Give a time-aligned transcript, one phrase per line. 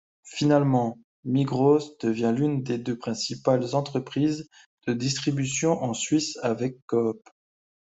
[0.23, 4.49] Finalement, Migros devient l'une des deux principales entreprises
[4.87, 7.21] de distribution en Suisse avec Coop.